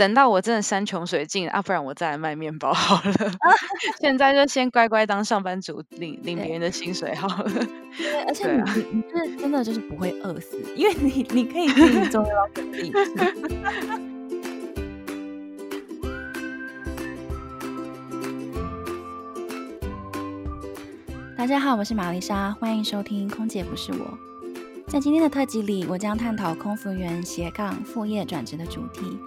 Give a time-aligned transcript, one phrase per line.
[0.00, 3.12] 等到我真的山穷水尽啊，不然我再来卖面包好了。
[4.00, 7.52] 现在就先乖乖当上班族，领领别人的薪水好了。
[7.98, 12.90] 对，而且你、啊、你是真的就是不会饿死，因为你你可以自己做到肯定。
[21.36, 23.98] 大家好，我是玛丽莎，欢迎收听《空姐不是我》。
[24.88, 29.18] 在今天的特辑里，我将探讨空服员斜杠副业转职的主题。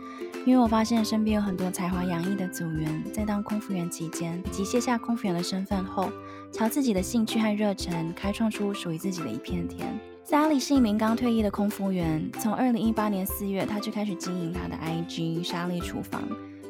[0.45, 6.11] 因为我发现身边有很多才华洋溢的组员，在当空服员期间以及卸下空服员的身份后，
[6.51, 9.87] 朝自己的兴趣和热忱，开创出属于自己的一片天。
[10.27, 16.21] Sally 是一名刚退役的空服员，从二零一八年四月，她就开始经营她的 IG 莎莉厨房。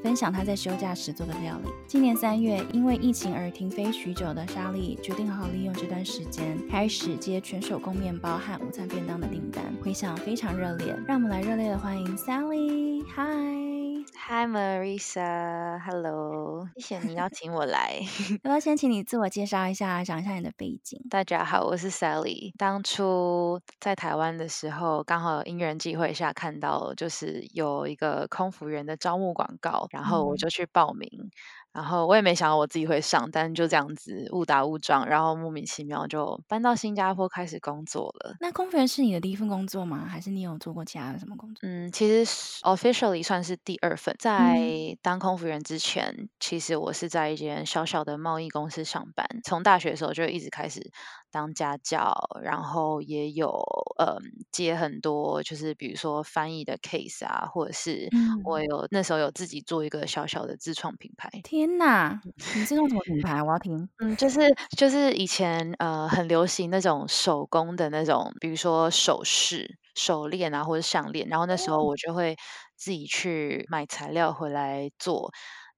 [0.03, 1.69] 分享他在休假时做的料理。
[1.87, 10.93] 今年三月，因为疫情而停飞许久的莎莉，决定好好利用这段时间，开始接全手工面包和午餐便当的订单，回响非常热烈。
[11.07, 13.82] 让我们来热烈的欢迎 Sally。
[14.03, 18.01] Hi，Hi Marisa，Hello，谢谢你邀请我来。
[18.43, 20.99] 要不要先请你自我介绍一下，讲一下你的背景？
[21.09, 22.51] 大家好，我是 Sally。
[22.57, 29.87] 当初在台湾的时候，刚好因缘际会下看到，就是有一个空服员的招募广告。
[29.91, 31.31] 然后我就去报名，嗯、
[31.73, 38.35] 然后我也没想到我自己会上，但就这样子误打误撞，然后莫名其妙就搬到新加坡开始工作了。
[38.39, 40.05] 那空服员是你的第一份工作吗？
[40.07, 41.67] 还是你有做过其他的什么工作？
[41.67, 44.15] 嗯，其实 officially 算是第二份。
[44.19, 50.91] 在当空服员之前，嗯、其实我是在一间小小的贸易公司上班，从大学的时候就一直开始。
[51.33, 53.49] 当家教，然后也有
[53.97, 58.07] 嗯接很多，就是比如说翻译的 case 啊，或者是
[58.45, 61.29] 我有、嗯、那时候有自己做一个小小的自创品牌。
[61.43, 62.21] 天哪，
[62.55, 63.41] 你是用什么品牌？
[63.41, 63.89] 我要听。
[63.97, 64.41] 嗯，就是
[64.77, 72.37] 就是以前呃很流行那种手工的那种，比如说首饰、手链啊，或者项链，然后那时候我就会
[72.77, 75.31] 自己去买材料回来做。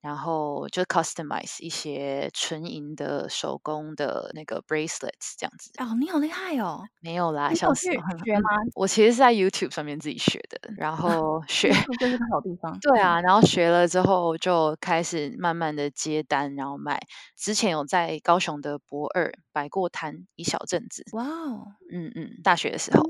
[0.05, 5.71] 然后就 customize 一些纯银的手工的那个 bracelets 这样子。
[5.79, 6.83] 哦，你好厉害哦！
[6.99, 8.49] 没有啦，小时候学吗？
[8.75, 12.77] 我其实是在 YouTube 上面自己学的，然 后学这是个好地方。
[12.81, 17.01] 对啊，然后学了之后就开始慢慢的接单，然后卖。
[17.35, 21.03] 之前有在高雄的博二摆过摊一小阵子。
[21.13, 23.01] 哇哦，嗯嗯，大学的时候。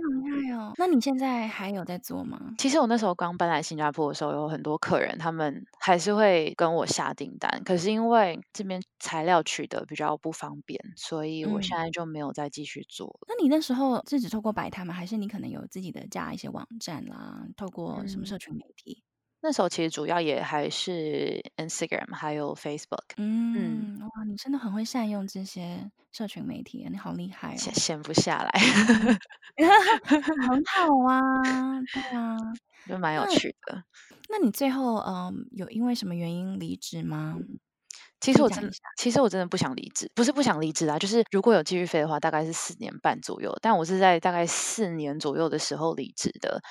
[0.78, 2.54] 那你现在还有在做吗？
[2.58, 7.62] 其实我那时候刚搬来新加坡的时候，有很多客人，他们还是会跟我下订单。
[7.64, 13.20] 可是因为这边材料取得比较不方便，所以我现在就没有再继续做了。
[13.22, 13.26] 嗯。
[13.30, 14.94] 那你那时候是只透过摆摊吗？
[14.94, 17.46] 还是你可能有自己的加一些网站啦？
[17.56, 19.02] 透过什么社群媒体？
[19.02, 19.15] 嗯
[19.46, 23.04] 那时候其实主要也还是 Instagram 还有 Facebook。
[23.18, 27.58] 嗯，哇，你真的很会善用这些社群媒体，你好厉害哦！
[27.58, 28.50] 闲闲不下来，
[30.10, 31.22] 很好啊，
[31.94, 32.36] 对啊，
[32.88, 33.84] 就蛮有趣的。
[34.30, 37.38] 那，那你最后嗯，有因为什么原因离职吗？
[38.22, 43.56] 其实我真的，其实我真的不想离职，不是不想离职啊，就是如果有继续飞的话，大概是四年半左右。
[43.62, 46.62] 但我是在大概四年左右的时候离职的。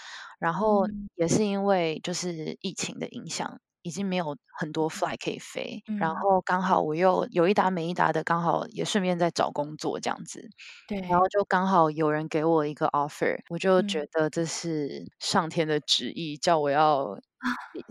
[0.40, 0.84] 然后
[1.14, 5.80] 也是因为就是疫情的影响，已经没有很多 fly 可以飞。
[5.88, 10.46] 嗯、然后刚好我又有一搭没一搭的，刚好也顺便在找工作这样子。
[10.88, 11.00] 对。
[11.02, 17.16] 然后就刚好有人给我一个 offer，我就觉得这是上天的旨意，叫我要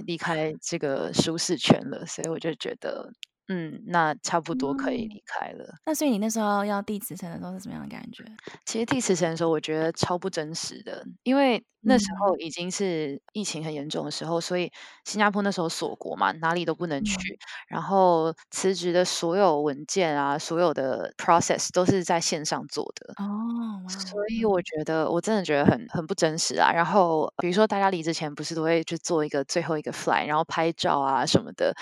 [0.05, 3.09] 离开这个舒适圈了，所以我就觉得。
[3.47, 5.65] 嗯，那差不多可以离开了。
[5.65, 5.79] 嗯。
[5.85, 8.23] 那所以你那时候要递辞呈的时候是什么样的感觉？
[8.65, 14.71] 其实递辞呈的时候，我觉得超不真实的，因为那时候已经是疫情很严重的时候，所以
[15.03, 17.15] 新加坡那时候锁国嘛，哪里都不能去。
[17.15, 17.37] 嗯、
[17.67, 23.13] 然后辞职的所有文件啊，所有的 process 都是在线上做的。
[23.21, 26.71] 哦，所以我觉得我真的觉得很很不真实啊。
[26.71, 31.75] 然后比如说大家离职前不是都会去做一个最后一个 fly，然后拍照啊什么的。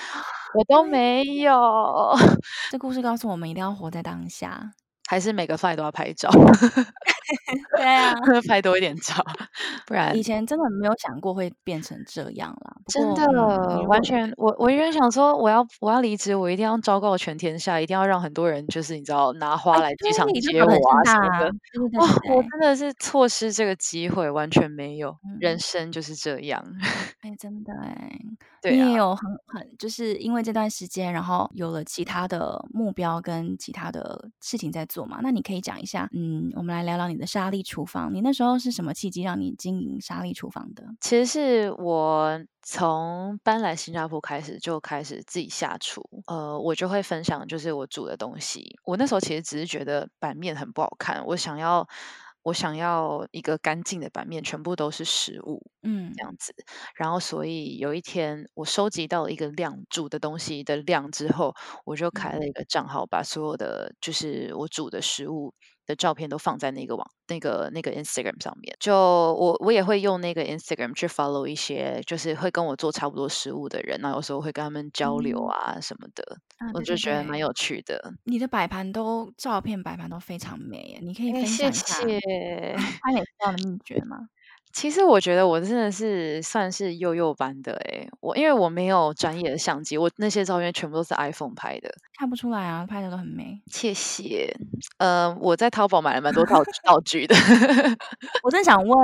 [0.56, 1.51] 我都没有。
[2.72, 4.72] 这故事告诉我们，一定要活在当下，
[5.08, 6.30] 还是每个 fly 都要拍照。
[7.78, 8.14] 对啊，
[8.48, 9.16] 拍多一点照，
[9.86, 12.76] 不然以前真的没有想过会变成这样啦。
[12.88, 21.52] 真的，嗯、完全，我我原本想说，我要我要离职，我一定要昭告全天下，一定要让很多人就是你知道拿花来机场接我啊什么的。
[22.00, 26.64] 哇，我真的是错失这个机会，完全没有，嗯、人生就是这样。
[27.22, 28.20] 哎，真的哎，
[28.62, 35.20] 对啊、你也有很很就是因为这段时间，然后有了其他的目标跟其他的事情在做嘛？
[35.22, 40.84] 那你可以讲一下，嗯，我们来聊聊你的沙粒厨房，你那时候是什么契机让你经营沙粒厨房的？
[41.00, 48.78] 其实是我从搬来新加坡开始就开始自己下厨，呃，我就会分享就是我煮的东西。
[48.86, 51.88] 我那时候其实只是觉得版面很不好看，我想要
[52.44, 56.54] 我想要一个干净的版面，全部都是食物，嗯，这样子。
[56.96, 61.54] 然后，所以有一天我收集到了一个量，煮的东西的量之后，
[61.86, 65.54] 我就开了一个账号，把所有的就是我煮的食物
[65.92, 68.76] 的照片都放在那个网那个那个 Instagram 上面。
[68.80, 78.14] 就我我也会用那个 Instagram 去 follow 一些就是会跟我做差不多食物的人，那有时候会跟他们交流啊什么的，嗯、我就觉得蛮有趣的。
[78.24, 81.96] 你的摆盘都照片摆盘都非常美，你可以分享一下。
[82.02, 82.76] 谢谢。
[83.04, 84.18] 拍美照的秘诀吗？
[84.74, 93.62] 其实我觉得我真的是算是幼幼班的诶，我因为我没有专业的相机，我那些照片全部都是 iPhone 拍的，看不出来啊，拍的都很美。
[93.68, 94.54] 谢谢。
[94.98, 97.36] 呃，我在淘宝买了蛮多 道道具的。
[98.44, 98.98] 我正想问，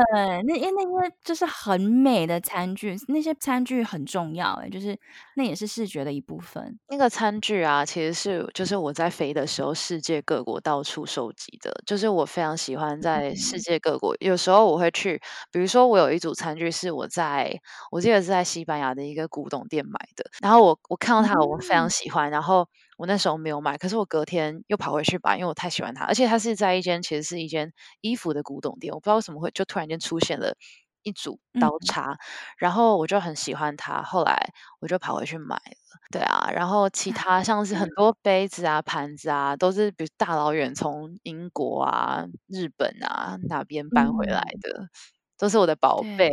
[0.45, 4.97] 那因为那些就是很美的餐具，那些餐具很重要诶，就是
[5.35, 6.77] 那也是视觉的一部分。
[6.89, 15.19] 那个餐具啊，其实是就是我在飞的时候，世界各国到处收集的，就是我非常喜欢在世界各国，嗯、有时候我会去。
[15.57, 17.59] 比如说，我有一组餐具是我在
[17.89, 30.53] 我记得是在西班牙的一个古董店买的，然后我我看到它，我非常喜欢，然后我那时候没有买，可是我隔天又跑回去买，因为我太喜欢它，而且它是在一间其实是一间衣服的古董店，我不知道为什么会就突然间出现了
[31.01, 32.17] 一组刀叉，嗯、
[32.59, 44.83] 然后我就很喜欢它，后来我就跑回去买了，对啊，然后其他像是很多杯子啊、盘子啊，都是比如大老远从英国啊、日本啊那边搬回来的。
[44.83, 44.89] 嗯
[45.37, 46.29] 都是我的宝贝，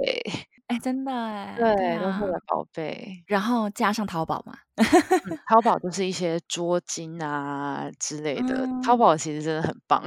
[0.67, 3.23] 哎，真的哎，对，对啊、都是我的宝贝。
[3.27, 8.67] 然后加上淘宝嘛，嗯、淘宝就是一些捉金啊之类的。
[8.67, 10.03] 嗯、淘宝其实真的很棒，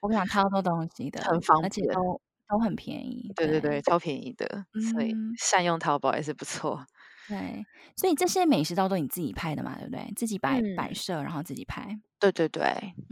[0.00, 3.32] 我想超多东西的，很方便，而且都都很便宜。
[3.34, 6.86] 对对对，超便宜的，嗯、所以善用淘宝也是不错。
[7.28, 10.12] 对，所以这些美食照都你自己拍的嘛，对不对？
[10.14, 11.98] 自己摆、嗯、摆设，然后自己拍。
[12.18, 12.62] 对对对，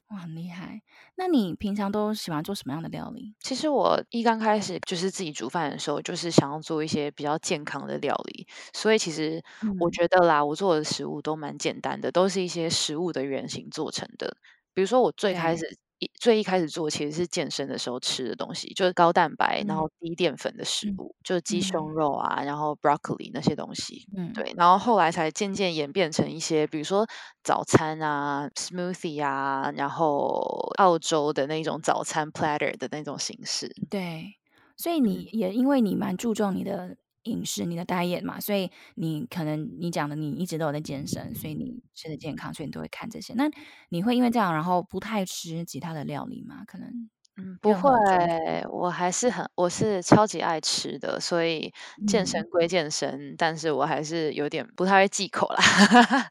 [0.09, 0.81] 哇，很厉害。
[1.17, 3.35] 那你平常都喜欢做什么样的料理？
[3.41, 8.47] 其实我一刚开始就是自己煮饭的时候，就是想要做一些比较健康的料理。
[8.73, 9.43] 所以其实
[9.81, 14.37] 我觉得啦，嗯、我做的食物都蛮简单的，都是一些食物的原型做成的。
[14.73, 15.77] 比如说我最开始。
[16.15, 24.07] 最一开始做其实是健身的时候吃的东西，就是高蛋白，嗯、然后低淀粉的食物，嗯、就是鸡胸肉啊，嗯、然后 broccoli 那些东西。
[24.17, 27.07] 嗯，对，然后后来才渐渐演变成一些，比如说
[27.43, 30.41] 早餐啊，smoothie 啊，然后
[30.79, 33.71] 澳洲的那种早餐 platter 的那种形式。
[33.91, 34.35] 对，
[34.77, 36.97] 所以你也因为你蛮注重你的。
[37.25, 43.35] 饮食，你的 diet 嘛，所以你可能你讲的你一直都有在健身，所以你吃的健康，所以你都会看这些。
[43.35, 43.51] 那
[43.91, 46.63] 你会因为这样，然后不太吃其他的料理吗？
[46.67, 46.89] 可能，
[47.37, 47.91] 嗯，不会，
[48.71, 51.73] 我还是很，我是超级爱吃的，所以
[52.07, 56.29] 健身归健身，嗯、但是我还是有点不太会忌口啦。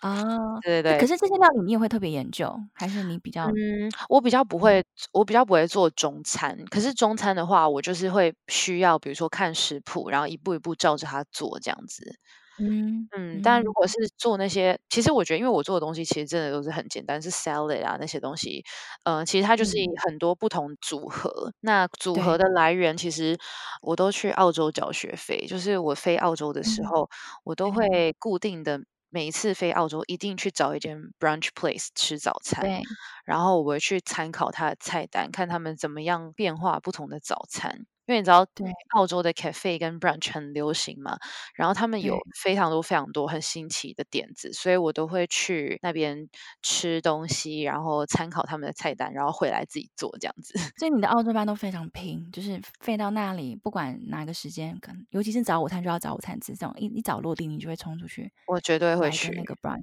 [0.00, 3.48] 啊，对对对，可是这些料理你也会特别研究，还是你比较？
[3.48, 6.56] 嗯，我比较不会，我比较不会做中餐。
[6.70, 12.16] 可是中餐的话，我就是会需要，比如说看食谱，然后一步一步照着它做这样子。
[12.58, 18.64] 嗯嗯，但如果是做那些，其实我觉得，因为我做的东西其实真的都是很简单，是 salad 啊那些东西，
[19.04, 19.76] 嗯、呃，其实它就是
[20.06, 21.30] 很多不同组合。
[21.48, 23.36] 嗯、那组合的来源，其实
[23.82, 27.08] 我都去澳洲缴学费，就是我飞澳洲的时候，嗯、
[27.44, 28.80] 我都会固定的。
[29.14, 32.82] 每一次飞澳洲，一定去找一间 brunch place 吃早餐，对
[33.26, 37.84] 然后我会去参考它的菜单，看他们怎么样变化不同的早餐。
[38.06, 41.16] 因为你知道，对澳洲的 cafe 跟 brunch 很流行嘛，
[41.54, 46.28] 然后他们有非常多非常多很新奇的点子，所以我都会去那边
[46.62, 50.58] 吃东西，然后参考他们的菜单，然后回来自己做这样子。
[50.78, 58.32] 所以你的澳洲班都非常拼，就是飞到那里，不管哪个时间，可能尤其是早午餐就要早午餐吃，这种一一早落地，你就会冲出去。
[58.46, 59.82] 我绝对会去那个 brunch。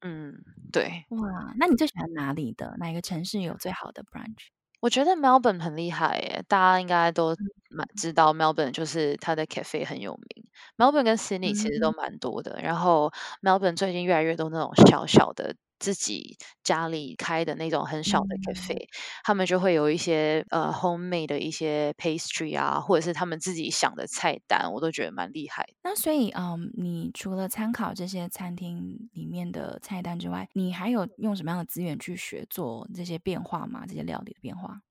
[0.00, 0.34] 嗯，
[0.72, 1.04] 对。
[1.10, 2.76] 哇，那你最喜欢哪里的？
[2.78, 4.48] 哪一个城市有最好的 brunch？
[4.82, 7.36] 我觉得 Melbourne 很厉害耶，大家应该都
[7.68, 10.44] 蛮知道 Melbourne 就是它的 cafe 很有名。
[10.78, 15.54] Melbourne 跟 Sydney 其实都蛮多的，嗯、然后 Melbourne 最近越来越多那种小小的。
[15.80, 18.88] 自己家里开的那种很小的 cafe，、嗯、
[19.24, 25.66] 他们就会有一些呃 homemade 的一些 pastry 啊，或者是他们自己想的菜单，我都觉得蛮厉害。
[25.82, 33.84] 那所以，嗯，你除了参考这些餐厅里面的菜单之外，你还有用什么样的资源去学做这些变化吗？
[33.88, 34.82] 这些料理的变化？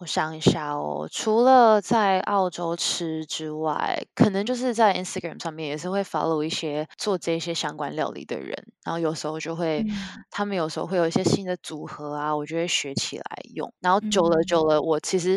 [0.00, 9.90] 我想一下哦，除了在澳洲吃之外，可能就是在 Instagram 上面也是会 follow 一些做这些相关料理的人，然后有时候就会，嗯、
[10.30, 13.24] 他们有时候会有一些新的组合啊，我就会学起来
[13.54, 13.72] 用。
[13.80, 15.36] 然后久了久了，我其实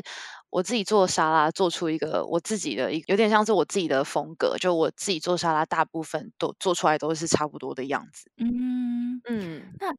[0.51, 8.29] 我自己做沙拉，做出一个我自己的一，有点像是我自己的风格，就我自己做沙拉，大部分都做出来都是差不多的样子。
[8.37, 9.91] 嗯嗯，那。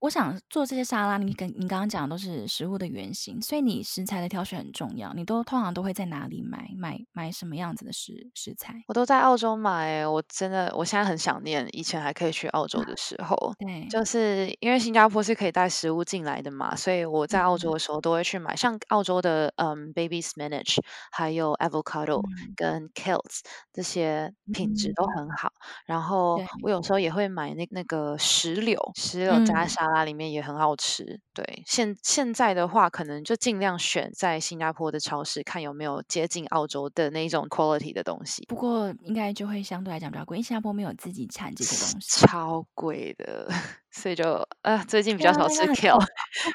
[0.00, 5.12] 我想做这些沙拉，你跟你刚刚讲的都是食物的原型，所以你食材的挑选很重要。
[5.12, 8.80] 你都通常都会在哪里买买买什么样子的食食材？
[8.86, 13.36] 我都在澳洲买，我真的我现在很想念以前还可以去澳洲的时候。
[13.58, 20.76] 对，就是因为新加坡是可以带食物进来的嘛，所以我在澳洲的时候都会去买，嗯、像澳洲的嗯 baby spinach，
[21.10, 23.40] 还有 avocado、嗯、跟 kales
[23.72, 25.48] 这些品质都很好。
[25.48, 29.87] 嗯、然后我有时候也会买那那个石榴，石榴加沙。
[29.88, 31.62] 沙拉里面也很好吃，对。
[31.66, 38.44] 现现在的话，可能就尽量选在新加坡的超市，看有没有接近澳洲的那种 quality 的东西。
[38.48, 43.48] 不过应该就会相对来讲比较贵，因为新加坡没有自己产这些东西，超贵的。
[43.90, 46.00] 所以就呃，最近比较少吃 kale，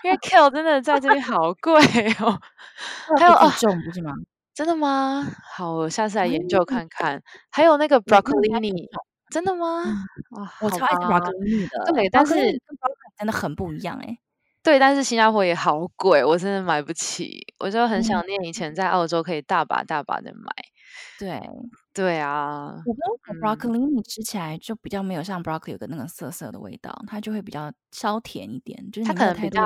[0.03, 1.81] 因为 kale 真的在这边好贵
[2.19, 2.39] 哦。
[3.19, 4.13] 还有重不是吗？
[4.53, 5.27] 真的吗？
[5.55, 7.15] 好，我下次来研究看看。
[7.15, 8.71] 嗯、还有那个 broccoli。
[9.33, 9.81] 真的吗？
[9.83, 11.31] 嗯哦、我超爱的，
[11.91, 12.35] 对，但是
[13.17, 14.19] 真的很不一样哎、欸。
[14.61, 17.41] 对，但是新加坡也好贵，我真的买不起。
[17.57, 20.53] 我就很想念以前在澳洲可以大把大把的买。
[21.17, 21.41] 对。
[21.93, 22.99] 对啊，我觉
[23.33, 29.63] 得 broccoli 你吃起来就比较没有像 broccoli 有个那个涩涩的味道，它就会比较稍甜一点，就是它可能比较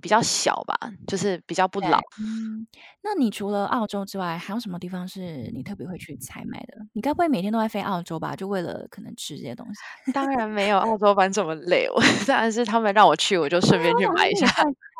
[0.00, 0.74] 比较小吧，
[1.08, 1.98] 就是比较不老。
[2.20, 2.64] 嗯，
[3.02, 6.76] 那你除了澳洲之外，还有什么地方是你特别会去采买的？
[6.92, 8.36] 你该不会每天都在飞澳洲吧？
[8.36, 9.66] 就为了可能吃这些东
[10.06, 10.12] 西？
[10.12, 14.46] 当然没有，澳洲班这么累，我 当然是他们让我去，我就顺便去买一下。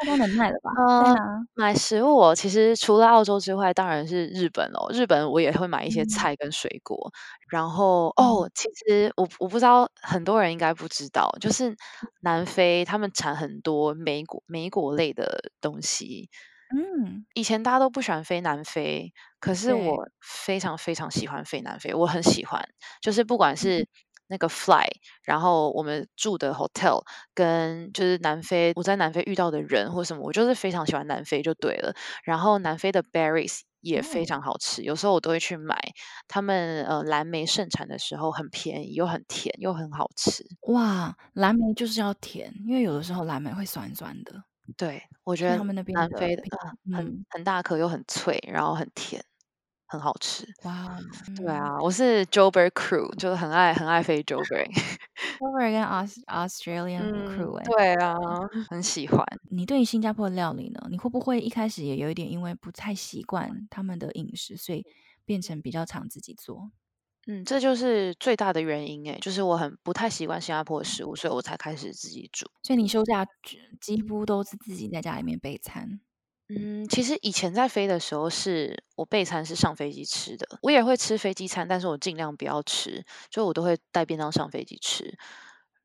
[0.00, 0.71] 太多能耐了吧？
[0.88, 4.90] 嗯，买食物，其实除了澳洲之外，当然是日本哦。
[4.93, 7.12] 日本我也会买一些菜跟水果。
[7.50, 11.75] 然后哦，其实我我不知道，很多人应该不知道，就是
[12.21, 16.28] 南非他们产很多莓果莓果类的东西。
[16.75, 22.66] 嗯，以前大家都不喜欢飞南非，可是我非常非常喜欢飞南非，我很喜欢，
[23.02, 23.87] 就是不管是
[24.28, 24.88] 那个 fly，
[25.23, 27.02] 然后我们住的 hotel，
[27.35, 31.94] 跟就是南非我在南非遇到的人或什么，我就是非常喜欢南非就对了。
[32.25, 33.61] 然后南非的 berries。
[33.84, 35.78] 也非常好吃，有时候我都会去买。
[36.26, 40.42] 他们呃蓝莓盛产的时候很便宜，又很甜，又很好吃。
[40.72, 44.32] 哇，蓝莓就是要甜，因为有的时候蓝莓会酸酸的。
[44.76, 46.42] 对，我觉得他们那边南非的、
[46.90, 49.22] 呃、很很大颗又很脆，然后很甜。
[49.94, 50.98] 很好吃哇！
[51.36, 54.68] 对啊，我是 Joburg crew，就是很爱很爱飞 Joburg。
[55.38, 55.82] Joburg 跟
[56.26, 58.16] Australian crew，哎，对啊，
[58.68, 59.24] 很喜欢。
[59.50, 60.88] 你对于新加坡的料理呢？
[60.90, 64.84] 你会不会一开始也有一点因为不太习惯他们的饮食，所以
[65.24, 66.72] 变成比较常自己做？
[67.28, 72.46] 嗯，这就是最大的原因哎，就是我很不太习惯新加坡的食物，所以我才开始自己煮。
[72.64, 73.24] 所以你休假
[73.80, 76.00] 几乎都是自己在家里面备餐。
[76.56, 80.46] 嗯，其实以前在飞的时候，是我备餐是上飞机吃的。
[80.62, 85.16] 我也会吃飞机餐，但是我尽量不要吃，就我都会带便当上飞机吃。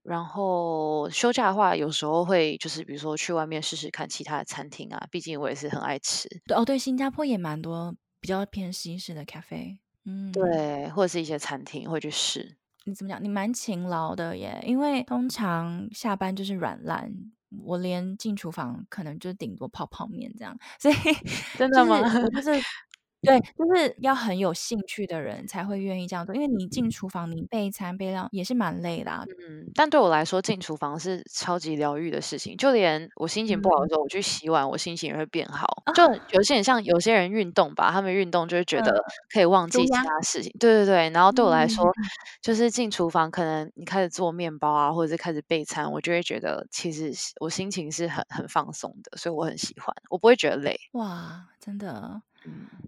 [0.04, 6.28] 然后休假的话，有时候会就是比如说去外面试试看其他的餐厅啊，毕竟我也是很爱吃。
[6.48, 12.58] 对哦，对，新加坡也蛮多比较偏西式的咖啡，嗯，对，或者是一些餐厅会去试。
[12.86, 13.22] 你怎么讲？
[13.24, 17.14] 你蛮勤劳的耶，因为通常下班就是软烂。
[17.64, 20.96] 我连进厨房可能就顶多泡泡面这样， 所以
[21.58, 22.00] 真的吗？
[22.36, 22.62] 我就是。
[23.22, 29.24] 对，就是要很有兴趣的人才会愿意这样做，因为你进厨房，你备餐备料也是蛮累的啊。
[29.28, 32.56] 嗯，但对我来说，进厨房是超级疗愈的事情。
[32.56, 35.84] 就连我心情不好的时候，嗯、我去洗碗，我心情也会变好。
[35.86, 40.52] 啊、就有些人像有些人运动吧，他们运动就会觉得可以忘记其他事情。
[40.56, 41.94] 嗯、对对对，然后对我来说，嗯、
[42.42, 47.12] 就是进厨房，可能你开始做面包啊，或者是开始备餐，我就会觉得其实
[47.42, 50.80] 我心情是很很放松的，所以我很喜欢，我不会觉得累。
[50.94, 52.22] 哇，真的。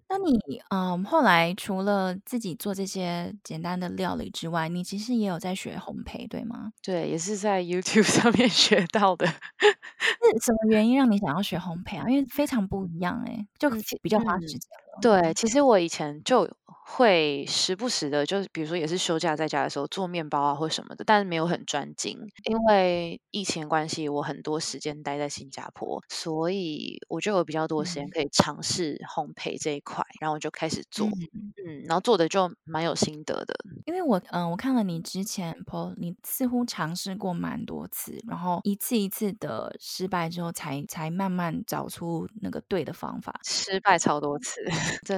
[0.10, 0.38] 那你
[0.70, 6.72] 嗯，后来除了自己做这些简单的料理之外，你其实也有在学烘焙，对吗？
[6.82, 9.26] 对，也是在 YouTube 上面 学到的。
[9.28, 12.06] 是什么原因让你想要学烘焙啊？
[12.10, 13.70] 因为非常不一样哎，就
[14.02, 14.60] 比较花时间。
[15.00, 16.50] 对，其实我以前就。
[16.84, 22.20] 会时不时的，就是比如说也是休假在家的时候做面包啊或什么的，但是没有很专精，
[22.50, 33.56] 因为疫情关系，我很多时间待在新加坡，所以我就有比较多时间可以尝试烘焙这一块，然后我就开始做，嗯，嗯，然后做的就蛮有心得的。
[33.86, 43.40] 因为我嗯、呃，我看了你之前 po，你似乎尝试过蛮多次，然后一次一次的失败之后才，才才慢慢找出那个对的方法。
[43.46, 44.62] 失败超多次。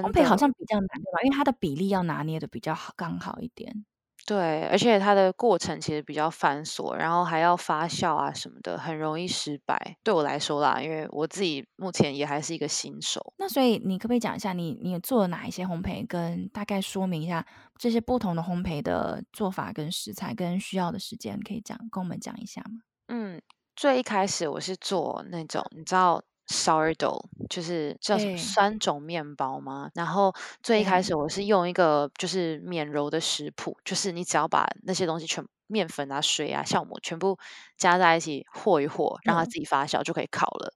[0.02, 1.20] 烘焙好像比较难，对吧？
[1.24, 1.54] 因为它的。
[1.64, 3.86] 比例要拿捏的比较好，刚好一点。
[4.26, 9.96] 对，而且它的过程其实比较繁琐，然后还要发酵啊什么的，很容易失败。
[10.02, 13.32] 对我来说啦，因为我自己目前也还是一个新手。
[13.38, 17.46] 那所以你可不可以讲一下你，你你做了哪一些烘焙，跟大概说明一下
[17.78, 22.80] 这些不同的烘焙的做法跟食材跟需要的时间，可以讲跟我们讲一下吗？
[23.08, 23.40] 嗯。
[23.74, 26.22] 最一开始我是做那种，你知道。
[26.48, 29.90] Sourdough 就是叫什么酸种面包吗？
[29.94, 37.38] 然后最一开始我是用一个就是免揉的食谱，就是你只要把那些东西全面粉啊、水啊、酵母全部
[37.78, 40.74] 加在一起和一和，让它自己发酵就可以烤了。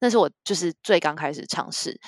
[0.00, 2.00] 那是我就是最刚开始尝试。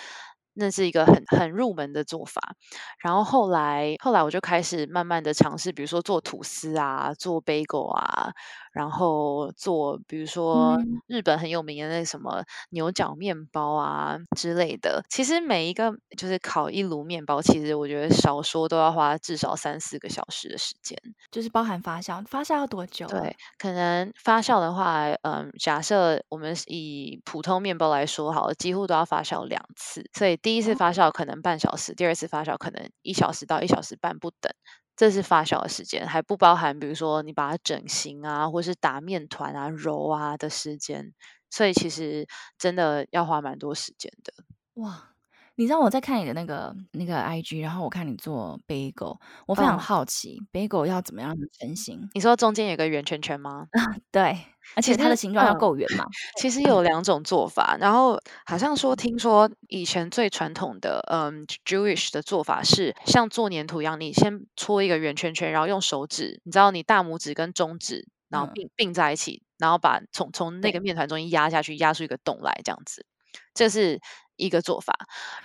[0.55, 2.55] 那是一个很很入门的做法，
[3.03, 8.31] 然后后来后来我就开始慢慢的尝试，比如说做吐司啊，做 bagel 啊，
[8.73, 10.77] 然后做比如说
[11.07, 15.03] 日本很有名的那什么牛角面包啊之类的。
[15.09, 20.99] 其实每一个就是烤一炉面包，其实我觉得少说都要花至少三四个小时的时间，
[21.31, 23.21] 就是包含发酵，发酵要多久啊？
[23.21, 30.33] 对，可能发酵的话，嗯，假设我们以普通面包来说好了，几乎都要发酵两次，所以。
[30.43, 34.53] 第一次发酵可能半小时，第二次发酵可能一小时到一小时半不等，
[34.97, 41.13] 这是发酵的时间，还不包含比如说你把它整形啊，或是打面团啊、揉啊的时间，
[41.51, 42.27] 所以其实
[42.59, 44.45] 真的要花蛮多时间的。
[44.75, 45.12] 哇，
[45.57, 52.09] 你知道我在看你的那个那个 IG，然后我看你做 bagel，我非常好奇、哦、bagel 要怎么样的成型？
[52.15, 53.67] 你说中间有个圆圈圈吗？
[54.11, 54.39] 对。
[54.77, 56.05] 而且它的形状要够圆嘛？
[56.39, 58.17] 其实有两种做法，然后
[58.47, 73.05] 好像说听说以前最传统的嗯 Jewish 的做法是像做粘土一样，你先搓一个圆圈圈，然后用手指，你知道你大拇指跟中指，然后并并在一起，然后把从从那个面团中间压下去，压出一个洞来，这样子，
[73.53, 74.01] 这是
[74.37, 74.93] 一个做法。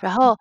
[0.00, 0.36] 然后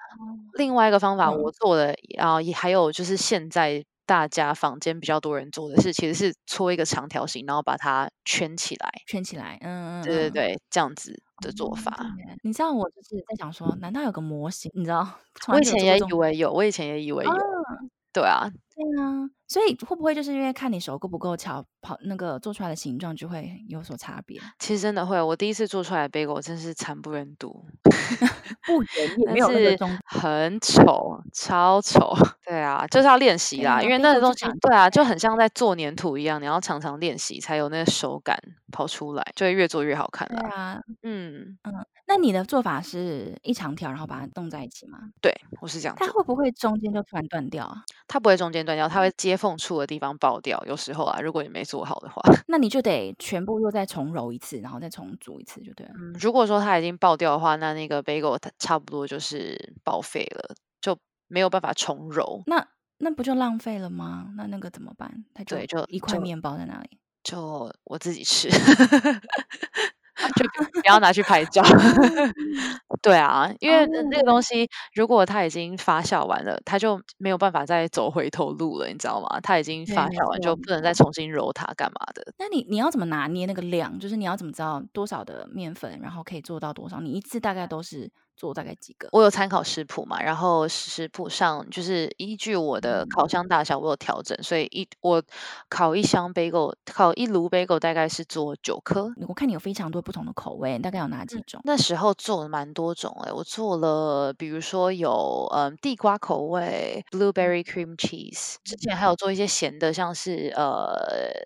[0.58, 3.84] 另外一个方法我做的，然后也还有就是现在。
[4.08, 11.94] 大家房间比较多人做的是，其实是搓一个长条形，然后把它圈起来，圈起来，嗯嗯，对对对，这样子的做法。
[12.00, 14.72] 嗯、你知道我就是在想说，难道有个模型？
[14.74, 15.06] 你知道？
[15.52, 17.32] 我以前也以为有，我以前也以为有。
[17.32, 24.40] 嗯对啊，对啊，所以会不会就是因为看你手够不够巧，跑那个做出来的形状就会有所差别？
[24.60, 27.66] 其实真的会，我第一次做出来的 bagel 真是惨不忍睹，
[28.68, 32.14] 不圆也没有那种很丑，超丑。
[32.46, 38.40] 对啊，就是要练习啦，因为那个东西，对啊，就很像在做粘土一样，你要常常练习才有那个手感
[38.72, 40.28] 跑出来，就会越做越好看。
[40.28, 41.74] 对啊，嗯嗯。
[42.10, 44.98] 那你的做法是一长条，然后把它冻在一起吗？
[45.22, 45.96] 对，我是这样。
[46.00, 47.84] 它会不会中间就突然断掉啊？
[48.08, 50.64] 它不会中间断掉，它会接缝处的地方爆掉。
[50.68, 55.94] 有时候啊，如果你没做好的话，那你就得全部又再重揉一次，然后再重组一次，就对了。
[55.96, 60.96] 嗯，如果说它已经爆掉的话，那那个 bagel 它差不多就是报废了，就
[61.28, 62.44] 没有办法重揉。
[62.46, 62.68] 那
[63.00, 64.28] 那不就浪费了吗？
[64.36, 65.26] 那那个怎么办？
[65.34, 68.50] 它就就一块面包在那里，就我自己吃。
[70.36, 71.62] 就不要拿去拍照，
[73.02, 79.40] 对啊，因为那个东西如果它已经发酵完了，它就没有办法再走回头路了，你知道吗？
[79.42, 82.34] 它已经发酵完，就不能再重新揉它干嘛的。
[82.40, 83.98] 那你你要怎么拿捏那个量？
[84.00, 87.00] 就是你要怎么知道多少的面粉，然后可以做到多少？
[87.00, 88.10] 你一次大概都是？
[88.38, 89.10] 做大概几个？
[89.12, 95.22] 我有参考食谱嘛，然后食谱上就是依据我的烤箱大小，我有调整，所以一我
[95.68, 99.12] 烤一箱 bagel，烤一炉 bagel 大概是做九颗。
[99.28, 101.60] 我看你有非常多不同的口味，大概有哪几种？
[101.66, 110.96] 那时候做了蛮多种哎，我做了，比如说有嗯地瓜口味，blueberry cream cheese，之前还有做一些咸的，像是呃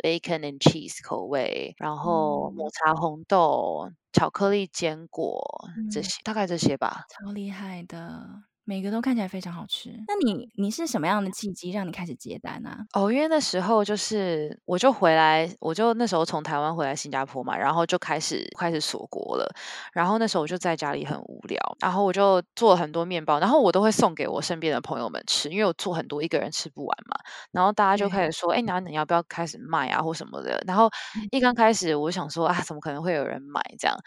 [0.03, 3.89] bacon and cheese 口味，然后抹茶红豆。
[4.13, 7.07] 巧克力坚果这些，嗯，大概这些吧。
[7.07, 8.43] 超厉害的。
[8.63, 9.89] 每个都看起来非常好吃。
[10.07, 12.85] 那你你是什么样的契机让你开始接单啊？
[12.93, 19.51] 哦，因为那时候就是我就回来，我就那时候从台湾回来新加坡嘛，然后就开始开始锁国了。
[19.93, 27.17] 然后那时候我就在家里很无聊，然后我就做了很多面包，然后我都会送给我身边的朋友们吃，因为我做很多一个人吃不完嘛。
[27.51, 30.89] 然后大家就开始说：“哎，那你要不要开始卖啊，或什么的？”然后
[31.31, 33.97] 一刚开始我想说：“啊，怎么可能会有人买这样？”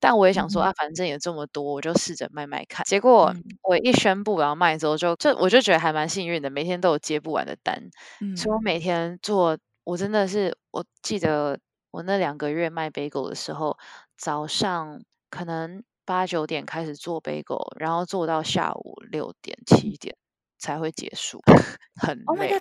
[0.00, 7.88] 但我也想说：“啊，反正也这么多，我就试着卖卖看。”结果我一宣布然后卖之后就，就就我就觉得还蛮幸运的，每天都有接不完的单，
[8.20, 11.58] 嗯、所以我每天做，我真的是，我记得
[11.90, 13.78] 我那两个月卖 bagel 的时候，
[14.18, 20.14] 早上可能八九点开始做 bagel，然后做到下午六点七点
[20.58, 21.40] 才会结束，
[21.96, 22.24] 很累。
[22.26, 22.60] Oh 天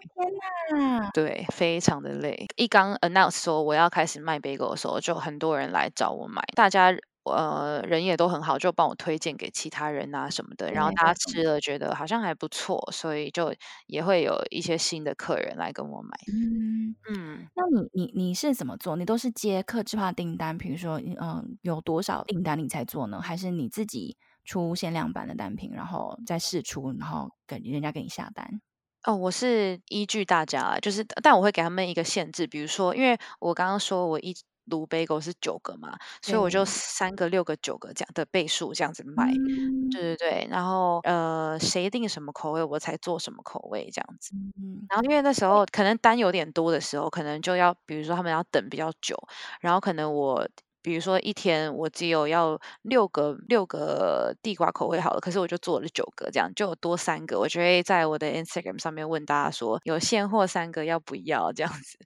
[0.72, 1.12] 哪！
[1.14, 2.48] 对，非常的累。
[2.56, 6.96] 一刚 announce 说我要开始卖 bagel 的时候，就很多人来找我买，大家。
[7.26, 13.54] 呃，人也都很好，就帮我推荐给其他人啊什么的，然后大家吃了觉得好像还不错，所以就
[13.88, 16.10] 也会有一些新的客人来跟我买。
[16.26, 18.96] 嗯嗯，那你你你是怎么做？
[18.96, 23.22] 你都是接客制化订单，比如说嗯、呃，有多少订单你才做呢？
[23.22, 28.62] 还是你自己出限量版的单品，然后再试出，然后给人家给你下单？
[29.06, 34.34] 哦，我是依据大家，就是但我会给他们一个限制，比如说，因为我刚刚说我一
[34.66, 39.32] 炉 bagel 是九个嘛，所以我就三个、六个、九个这样的倍数这样子卖。
[39.32, 44.34] 嗯、对对对，然后呃，谁定什么口味，我才做什么口味这样子。
[44.58, 49.18] 嗯、然后因为那时候可能单有点多的时候，可能就要比如说他们要等比较久，
[49.62, 50.48] 然后可能我。
[50.86, 57.40] 比如说一天我只有要六个六个地瓜口味好了，可是我就做了九个，这样就有多三个。
[57.40, 61.98] 我就会在我的 Instagram 上面问大家说，有现货三个要不要这样子，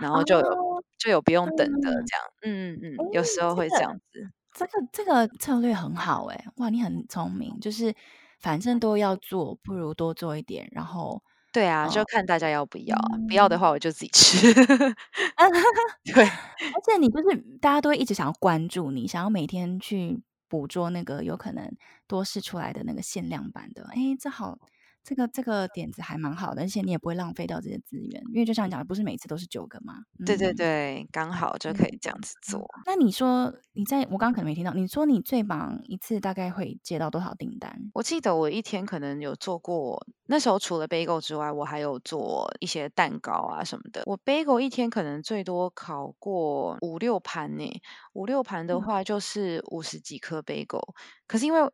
[0.00, 0.38] 然后就
[0.98, 2.24] 就有不用等的这样。
[2.42, 4.30] 嗯嗯嗯，有时候会这样子。
[4.52, 7.94] 这个这个策略很好哎，哇，你很聪明，就是
[8.40, 11.22] 反正都要做，不如多做一点，然后。
[11.52, 14.52] 对啊，就看大家要不要，嗯、不要的话我就自己吃。
[16.04, 21.74] 对， 而且你就是大家都会一直想要关注你，想要每天去捕捉那个有可能
[22.06, 23.88] 多试出来的那个限量版的。
[23.94, 24.58] 哎，这好。
[25.06, 29.94] 这个这个点子还蛮好的，而且你也不会浪费掉这些资源，因为就像你讲的，不是每次都是九个吗？
[30.18, 32.58] 嗯、对对对，刚好就可以这样子做。
[32.78, 37.78] 嗯、那你说你在我刚刚可能没听到，你说你最忙一次大概会接到多少订单？
[37.94, 44.02] 我记得我一天可能有做过，那时候除了 bagel 之外，我还有做一些蛋糕啊什么的。
[44.06, 47.80] 我 bagel 一天可能最多烤过五六盘呢，
[48.14, 50.94] 五六盘的话就是五十几颗 bagel，、嗯、
[51.28, 51.70] 可是因为。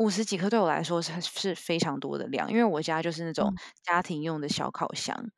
[0.00, 3.52] 五十几克对我来说是是非常多的量，因为我家就是那种
[3.84, 5.14] 家庭用的小烤箱。
[5.18, 5.32] 嗯、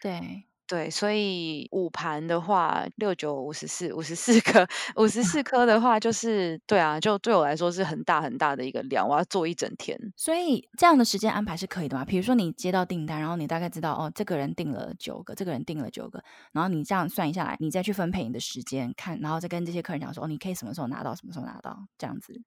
[0.00, 9.98] 对对，所以五盘的话，六九五十四，五十四颗，五十四 颗的话，就是对啊，就对我来说是很大很大的一个量，我要做一整天。
[10.14, 12.04] 所以这样的时间安排是可以的嘛？
[12.04, 22.42] 比如说你接到订单，然后你大概知道哦，这个人订了九个，这个人订了九个，然后你这样算一下来，你再去分配你的时间看，然后再跟这些客人讲说，哦，你可以什么时候拿到，什么时候拿到，这样子。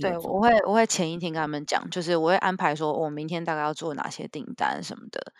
[0.00, 5.34] 对，我会我会前一天跟他们讲，就是我会安排说，我明天大概要做哪些订单什么的。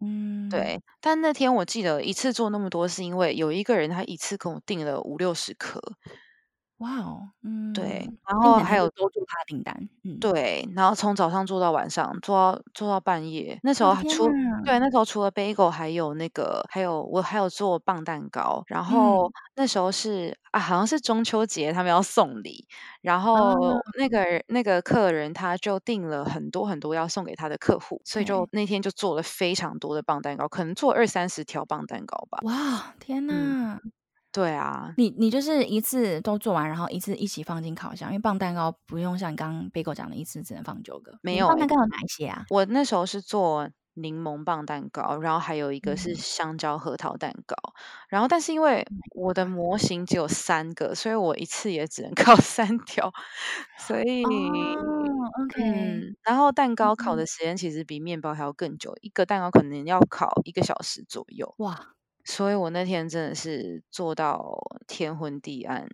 [0.00, 0.80] 嗯，对。
[1.00, 5.80] 但那天我记得一次做那么多，是因为有一个人他一次跟我订了五六十颗。
[6.80, 13.58] 哇哦，嗯，对，然后还有多做他订单，嗯，对，然后从早上做到晚上，做到做到半夜。
[13.62, 14.26] 那时候除
[14.64, 18.62] 对，那时候除了 bagel，还有那个，还有我还有做棒蛋糕。
[18.66, 22.66] 然后、嗯、那时候是啊，好像是中秋节，他们要送礼，
[23.02, 23.54] 然后
[23.98, 32.38] 那个、嗯、那个客人他就订了很多很多要送给他的客户，所以就那天就做了非常多的棒蛋糕，可能做二三十条棒蛋糕吧。
[32.44, 33.78] 哇，天哪！
[34.30, 41.18] 嗯对啊，你你就是一次都做完，然后一次一起放进烤箱，因为棒蛋糕不用像你刚刚贝果讲的一次只能放九个。
[41.20, 42.44] 没有，棒蛋糕有哪一些啊？
[42.48, 47.74] 我那时候是做柠檬棒蛋糕，然后还有一个是香蕉核桃蛋糕，嗯、
[48.10, 53.12] 然后但是因为我的模型只有三个，所以我一次也只能 烤三条，
[53.80, 54.28] 所以、哦、
[55.42, 56.16] OK、嗯。
[56.22, 61.52] 然后蛋糕烤的时间其实比面包还要更久，嗯、一个蛋糕可能要烤一个小时左右。
[61.58, 61.94] 哇！
[62.30, 65.88] 所以我那天真的是做到天昏地暗。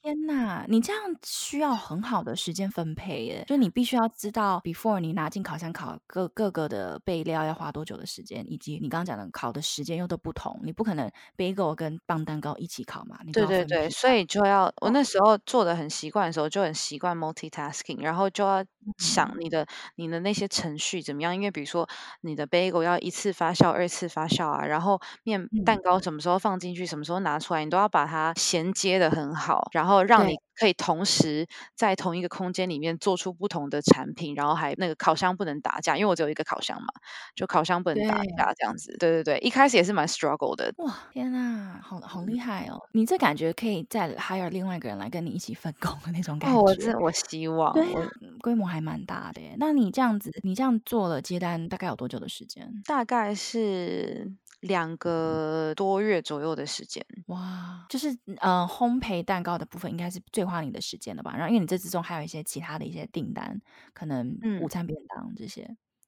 [0.00, 3.44] 天哪，你这样需要很好的时间分配耶！
[3.46, 13.18] 就你必须要知道，before 你拿进烤箱烤各各个的备料要花多久的时间，以及你刚刚讲的烤的时间又都不同，你不可能 bagel 跟棒蛋糕一起烤嘛？
[13.34, 18.64] 对对对，所以就要我那时候做的很习惯的时候，就很习惯 multitasking，然后就要
[18.96, 21.86] 想你的、嗯、你的那些程序怎么样，因为比如说
[22.22, 25.42] 你的 bagel 要一次发酵、二次发酵啊，然后面。
[25.52, 36.86] 嗯蛋糕什么时候放进去，什么时候拿出来，你都要把它衔接的很好，然后让你可以同时在同一个空间里面做出不同的产品，然后还那个烤箱不能打架，因为我只有一个烤箱嘛，
[37.34, 38.96] 就烤箱不能打架这样子。
[38.98, 40.72] 对对对，一开始也是蛮 struggle 的。
[40.78, 42.80] 哇，天哪，好好厉害哦！
[42.92, 46.56] 你这感觉可以再 hire 另外一个人来跟你一起分工的那种感觉。
[46.56, 48.08] 哦、我这我希望，对、啊，
[48.40, 49.40] 规模还蛮大的。
[49.58, 52.72] 那你这样子，你这样做了接单大概有多久的时间？
[52.86, 54.32] 大概是。
[54.66, 58.08] 两个多月左右的时间，哇，就是
[58.40, 61.32] 呃，烘焙蛋糕的部分应该是最花你的时间了吧？
[61.36, 63.60] 然后，因为你这之中还有一些其他的一些订单，
[63.92, 65.62] 可能午餐便当这些，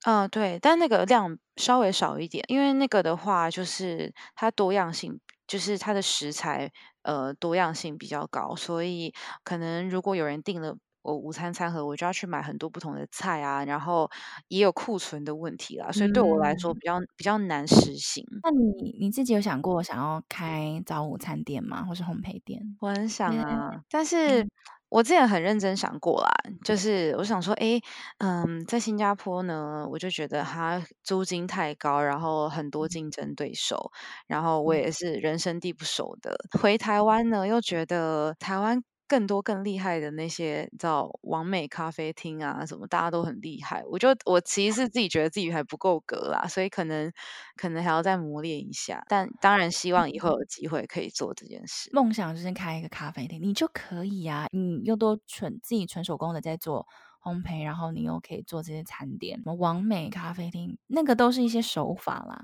[0.05, 6.71] 嗯，呃、对，但那个量稍微少一点，因为那个的话，就是它多样性，就是它的食材
[7.03, 9.13] 呃多样性比较高，所以
[9.45, 10.77] 可能如果有人订了。
[11.07, 14.11] 我午餐餐盒，我就要去买很多不同的菜啊，然后
[14.49, 18.25] 也有库存的问题啦，所以对我来说比较、嗯、比较难实行。
[18.43, 21.85] 那你你自己有想过想要开早午餐店吗？
[21.85, 22.61] 或是烘焙店？
[22.81, 24.45] 我很想啊，嗯、但是
[24.89, 26.31] 我之前很认真想过啦，
[26.65, 27.81] 就是我想说，哎，
[28.19, 33.93] 嗯，在新加坡呢，我就觉得它租金太高，然后很多竞争对手，
[34.27, 36.37] 然后我也是人生地不熟的。
[36.61, 38.83] 回台湾呢，又觉得台湾。
[39.09, 43.83] 更多更厉害的那些，你知道，网美咖啡厅啊，什么大家都很厉害。
[43.91, 47.13] 我就我其实是自己觉得自己还不够格啦，所以可能
[47.57, 49.05] 可能还要再磨练一下。
[49.09, 51.89] 但当然希望以后有机会可以做这件事。
[51.93, 54.49] 梦想就是开一个咖啡厅，你就可以呀、啊。
[54.53, 56.87] 你又多纯自己纯手工的在做
[57.23, 62.41] 烘焙，然后你又可以做这些餐点，什么完美咖啡厅，那个都是一些手法啦。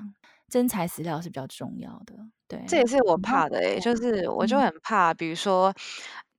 [0.48, 2.14] 真材实料是比较重要的。
[2.46, 5.74] 对，这也是我怕的诶、欸，就是我就很怕，比如说。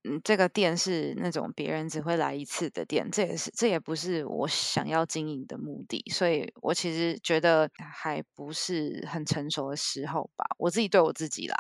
[0.06, 10.46] 嗯，这个店是那种别人只会来一次的店，这也是这也不是我想要经营的目的，所以我其实觉得还不是很成熟的时候吧。
[10.58, 11.56] 我自己对我自己啦，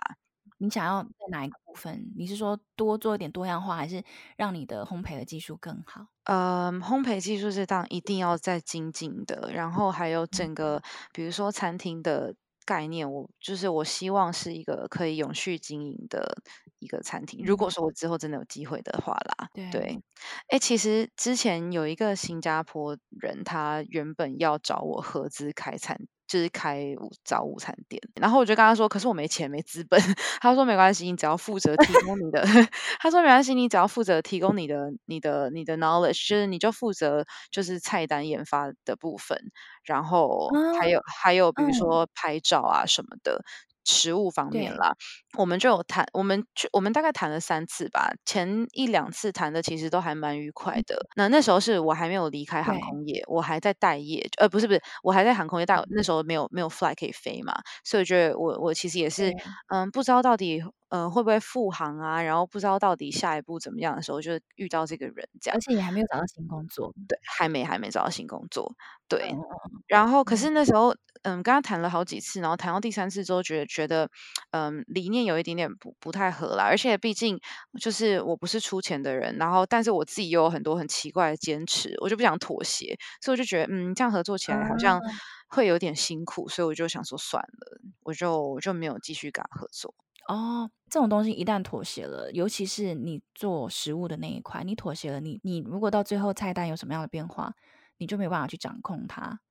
[0.58, 2.12] 你想要在哪一个部分？
[2.17, 4.03] 你是说多做一点多样化，还是
[4.36, 6.08] 让你的烘焙的技术更好？
[6.25, 10.82] 嗯，烘焙技术是当然一定要再精进的，然后还有整个，嗯、
[11.13, 12.36] 比如说餐厅的。
[12.65, 16.41] 概念，我就是我希望是一个可以永续经营的
[16.80, 17.43] 一个餐厅。
[17.45, 20.02] 如果说我之后真的有机会的话啦，对，
[20.47, 25.97] 哎，其实之前有一个新加坡人，他原本要找我合资开餐。
[26.34, 30.00] 就是开午早午餐店，然后我就跟他说，可是我没钱没资本。
[30.41, 32.41] 他说没关系，你只要负责提供你的。
[33.00, 39.38] 他说没关系，你只要负责提供你的、你的、你的 knowledge，就是你就负责就是菜单研发的部分，
[39.84, 43.43] 然后还有、嗯、还有比如说拍照啊什么的。
[43.86, 44.93] 食物方面啦，
[45.38, 48.12] 我们就有谈，我们就我们大概谈了三次吧。
[48.26, 50.96] 前一两次谈的其实都还蛮愉快的。
[50.96, 59.34] 嗯、那那时候是我还没有离开航空业，我还在待业，呃，不是不是，我还在航空业，但那时候没有没有 fly 可以飞嘛，所以我觉得我我其实也是，
[59.69, 65.58] 嗯，不知道到底呃会不会复航啊，然后不知道到底下一步怎么样的时候，就遇到这个人这样。
[65.58, 68.76] 而且你还没有找到新工作，对，还没还没找到新工作，
[69.08, 69.32] 对。
[69.32, 69.39] 嗯、
[69.88, 70.96] 然后可是那时候。
[71.26, 74.10] 嗯，跟他谈了好几次，然后谈到第三次之后，觉得觉得，
[74.52, 76.63] 嗯，理念有一点点不不太合啦。
[76.63, 77.39] 而且毕竟
[77.79, 84.99] 就是我不是出钱的人，然后但是我自己又有很多很奇怪的坚持，我就不想妥协，所以我就觉得，嗯，这样合作起来好像
[85.47, 89.93] 会有点辛苦，所以我就想说算了，我就我就没有继续跟他合作。
[90.29, 97.53] 哦，这种东西一旦妥协了，尤其是你做食物的那一块，你妥协了，你你如果到最后菜单有什么样的变化，
[97.97, 99.41] 你就没有办法去掌控它。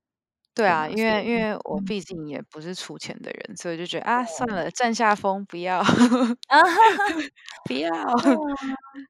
[0.56, 5.82] 对啊，因为因为我毕竟也不是出钱的人，嗯、所以就觉得啊，算了，占下风，不要
[7.64, 7.90] 不要，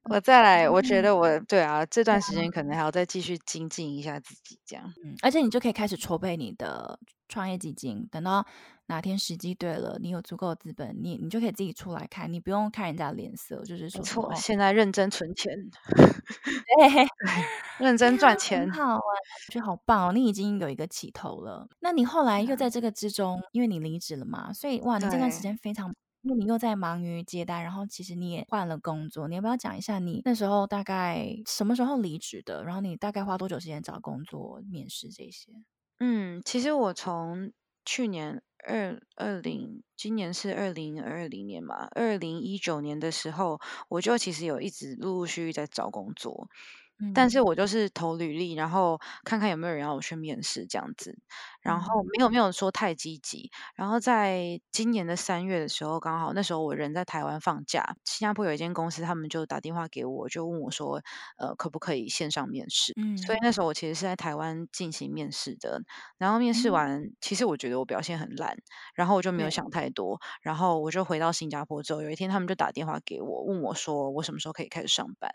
[0.09, 0.69] 我再来。
[0.69, 4.93] 我觉得我对啊，这段时间可能还要再继续精进一下自己，这样。
[5.03, 8.45] 嗯，而且你就可以开始筹备你的创业基金，等到
[8.87, 15.53] 哪天时机对了，你有足够的资本，你你就可以自己出来开，你不用看人家脸色，就是说，错，现在认真存钱。
[16.77, 17.07] 对，
[17.79, 20.13] 认真赚钱，好啊，我觉得好棒哦！
[20.13, 21.67] 你已经有一个起头了。
[21.79, 25.93] 那你后来又在这个之中，因为你离职了嘛，所以哇，你这段时间非常，
[26.23, 29.27] 因为你又在忙于接单，然后其实你也换了工作。
[29.27, 32.63] 你要不要讲一下你那时候大概什么时候离职的？
[32.63, 35.51] 然后你大概花多久时间找工作、面试这些？
[35.99, 37.51] 嗯，其实我从
[37.83, 43.59] 去年二二零，今年是二零二零年嘛，二零一九年的时候，
[43.89, 46.47] 我就其实有一直陆陆续续在找工作。
[47.13, 51.17] 但是我就是投履历，然后看看有没有人要我去面试这样子，
[51.61, 53.51] 然后没有没有说太积极。
[53.75, 61.01] 然后在今年的三月的时候，刚好那时候我人在台湾放假，新加坡有一间公司，他们就打电话给我，就问我说，
[61.37, 62.93] 呃，可不可以线上面试？
[62.95, 65.81] 嗯，所以那时候我其实是在台湾进行面试的。
[66.17, 68.55] 然后面试完，嗯，其实我觉得我表现很烂，
[68.95, 75.31] 然后我就没有想太多，然后我就回到新加坡之后，有一天他们就打电话给我，问我说，我什么时候可以开始上班？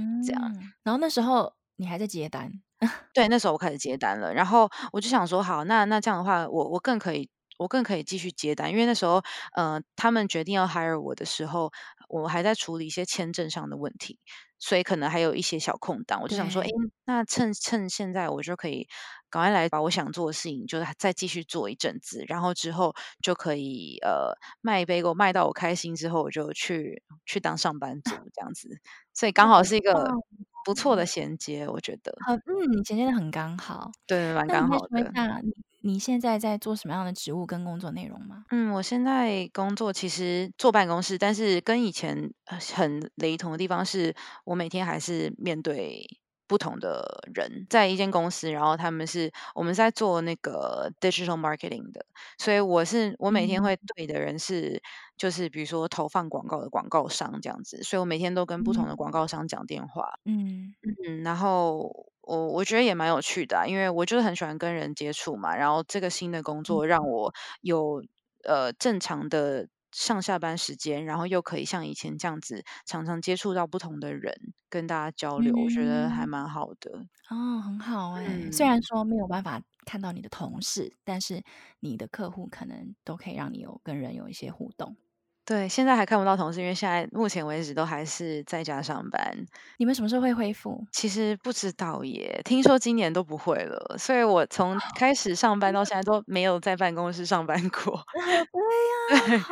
[0.00, 2.50] 嗯，这样，然后那时候你还在接单，
[3.14, 9.22] 对，那时候我开始接单了，然后我就想说，好，那那这样的话，我我更可以，我更可以继续接单，因为那时候，
[9.54, 11.72] 呃，他们决定要 hire 我的时候，
[12.10, 14.18] 我还在处理一些签证上的问题，
[14.58, 16.68] 所以可能还有一些小空档，我就想说，哎，
[17.04, 18.88] 那趁趁现在，我就可以
[19.30, 22.92] 赶快来把我想做的事情，就是再继续做一阵子，然后之后
[23.22, 28.68] 就可以呃卖贝果卖到我开心之后，我就去去当上班族这样子。
[29.14, 30.12] 所以刚好是一个
[30.64, 32.12] 不错的衔接，我觉得。
[32.26, 35.12] 好，嗯，你衔接的很刚好，对，蛮刚好的。
[35.82, 38.44] 你你现在在做什么样的职务跟工作内容吗？
[38.50, 42.32] 嗯，我现在工作其实坐办公室，但是跟以前
[42.74, 44.14] 很雷同的地方是，
[44.44, 46.06] 我每天还是面对。
[46.50, 52.04] 不同的人在一间公司，然后他们是我们在做那个 digital marketing 的，
[52.38, 54.80] 所以我是我每天会对的人是、嗯、
[55.16, 60.74] 就是比如说投放广告的广告商这样子，所以我每天都跟不同的广告商讲电话，嗯
[61.06, 68.04] 嗯，然后我我觉得也蛮有趣的、啊，因为我就是很喜欢跟人接触嘛，然后这个新的工作让我有
[68.44, 74.32] 呃正常的上下班时间，然后又可以像以前这样子常常接触到不同的人，
[74.68, 77.06] 跟大家交流，嗯、我觉得还蛮好的。
[77.30, 81.42] 哦，很好哎、虽然说没有办法看到你的同事，但是
[81.80, 84.96] 你的客户可能都可以让你有跟人有一些互动。
[85.50, 89.36] 对，现在还看不到同事，因为现在目前为止都还是在家上班。
[89.78, 90.80] 你们什么时候会恢复？
[90.92, 93.96] 其实不知道耶，听说今年都不会了。
[93.98, 98.00] 所以我从开始上班到现在都没有在办公室上班过。
[99.10, 99.44] 对呀，啊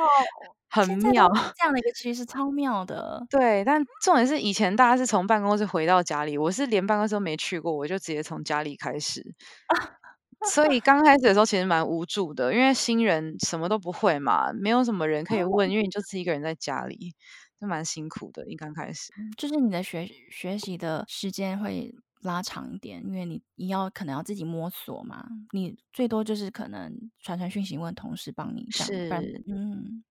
[0.70, 3.20] 好，很妙，这样的一个趋势超妙的。
[3.28, 9.20] 对，但重点是以前大家是从办公室回到家里，我是连办公室都没去过，我就直接从家里开始。
[10.46, 17.12] 所以刚开始的时候其实蛮无助的，因为新人什么都不会嘛，没有什么人可以问，因为你就自己一个人在家里，
[17.60, 18.46] 就蛮辛苦的。
[18.46, 30.04] 一刚开始，就是你的学学习的时间会拉长一点，因为你你要可能要自己摸索嘛，你最多就是可能传传讯息问同事帮你这样，是，嗯，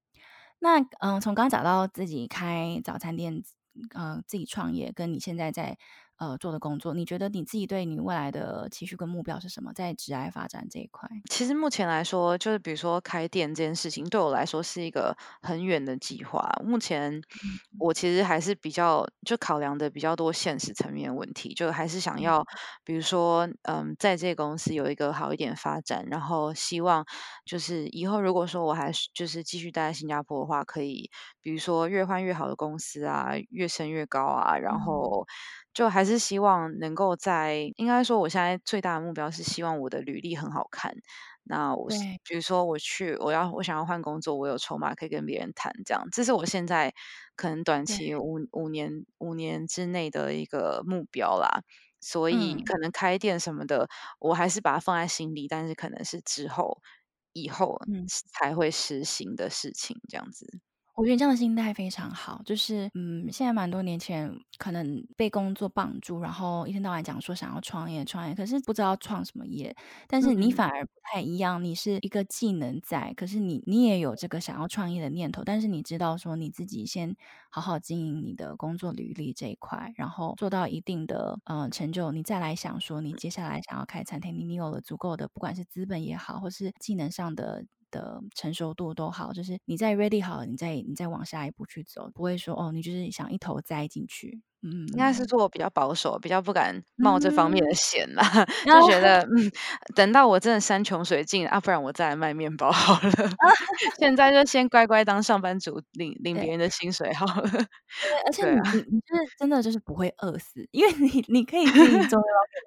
[0.60, 3.42] 那嗯，从刚刚找到自己开早餐店，
[3.94, 5.78] 呃，自己创业，跟你现在在。
[6.18, 9.72] 呃，做的工作，你觉得你自己对你未来的期许跟目标是什么？
[9.74, 16.50] 在职涯发展这一块，其实目前来说，就是比如说开店这件事情，对我来说是一个很远的计划。
[16.66, 17.22] 目前
[17.80, 22.44] 我其实还是比较就考量的比较多现实层面的问题，就还是想要，
[22.84, 27.06] 比如说，嗯，在这个公司有一个好一点发展，然后希望
[27.46, 31.12] 就是以后如果说我还是就是继续待在新加坡的话，可以
[31.44, 35.28] 比如说越换越好的公司啊，越升越高啊，然后。
[35.78, 40.92] 就还是希望能够在，应该说，我现在最大的目标是希望我的履历很好看。
[41.44, 41.88] 那我
[42.24, 46.92] 比如说我去，我要我想要换工作，我有筹码可以跟别人谈，这样，这是我现在
[47.36, 51.62] 可能短期五五年五年之内的一个目标啦。
[52.02, 53.88] 所以可能开店什么的，嗯、
[54.22, 56.82] 我还是把它放在心里，但是可能是之后
[57.34, 57.80] 以后
[58.34, 60.60] 才会实行的事情，这样子。
[60.98, 69.76] 我觉得这样的心态非常好，就是嗯，现在蛮多年前可能被工作绑住，然后一天到晚讲说想要创业创业，可是不知道创什么业。
[70.08, 77.16] 但是你反而不太一样，你是一个技能在，可是你你也有这个想要创业的念头，但是你知道说你自己先
[77.52, 87.64] 好好经营你的工作履历这一块，然后做到一定的嗯、呃、成就，你再来想说你接下来想要开餐厅，你你有了足够的不管是资本也好，或是技能上的。
[87.92, 94.42] 的成熟度都好，就是你在 ready 好，你再你再往下一步去走，不会说哦，你就是想一头栽进去。
[94.64, 98.24] 嗯，应该是做比较保守，比较不敢冒这方面的险啦，
[98.66, 99.52] 嗯、 就觉得嗯，
[99.96, 103.12] 等到我真的山穷水尽啊，不然我再来卖面包好了。
[104.00, 107.50] 现在就先乖乖当上班族，领领别人的薪水好了。
[107.50, 107.62] 对，
[108.26, 112.22] 而且你、啊、你你就是真的就是不会饿死，因为你你可以自己种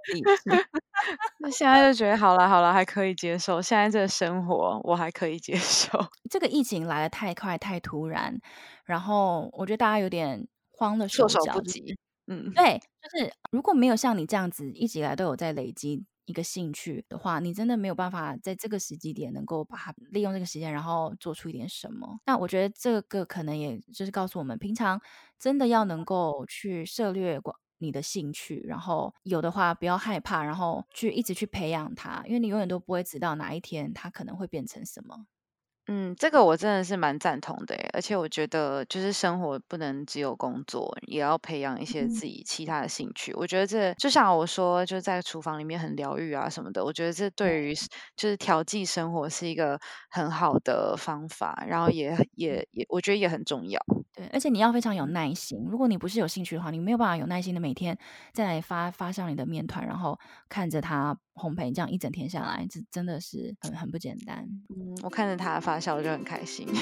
[0.06, 0.66] 自己吃。
[1.40, 3.60] 那现在就觉得好了好了，还可以接受。
[3.60, 5.98] 现在这个生活我还可以接受。
[6.30, 8.38] 这个疫情来的太快太突然，
[8.84, 10.46] 然后我觉得大家有点。
[10.80, 22.18] 慌的手措手不及，嗯，对，就是如果没有像你这样子一直以来都有在累积一个兴趣的话，你真的没有办法在这个时机点能够把它利用这个时间，然后做出一点什么。
[22.26, 25.00] 那我觉得这个可能也就是告诉我们，平常
[25.38, 35.26] 真的要能够去涉略过你的兴趣，然后有的话不要害怕，然后去一直去培养它，因为你永远都不会知道哪一天它可能会变成什么。
[35.92, 43.32] 嗯，这个我真的是蛮赞同的耶，而且我觉得就是生活不能只有工作，也要培养一些自己其他的兴趣。
[43.32, 46.84] 嗯、我觉得这就像我说，就在厨房里面很疗愈啊什么的。
[46.84, 47.74] 我觉得这对于
[48.14, 49.76] 就是调剂生活是一个
[50.10, 53.80] 很好的方法，然后也也也，我觉得也很重要。
[54.14, 55.58] 对，而且你要非常有耐心。
[55.68, 57.98] 如果你不是有兴趣的话，你没有办法有耐心的每天
[58.32, 60.16] 再来发发上你的面团，然后
[60.48, 64.46] 看着它烘焙，这样一整天下来，这真的是很很不简单。
[64.68, 66.66] 嗯，我看着它发酵，我就很开心。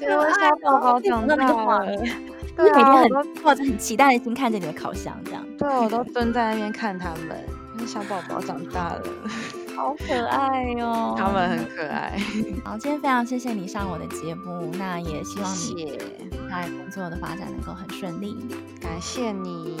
[0.00, 1.86] 对，我小宝宝长大了，
[2.56, 3.10] 对每天很
[3.42, 5.44] 抱着很期待的心看着你的烤箱，这样。
[5.58, 7.38] 对，我都蹲在那边看他们，
[7.74, 9.02] 因为小宝宝长大了。
[9.76, 12.20] 好可爱哟、哦，他们很可爱。
[12.64, 15.98] 好，今天非常谢谢你上我的节目，那也希望你
[16.50, 18.36] 在工作的发展能够很顺利。
[18.78, 19.78] 感谢你。